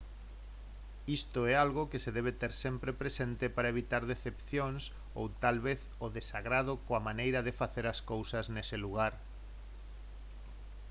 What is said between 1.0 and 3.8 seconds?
isto é algo que se debe ter sempre presente para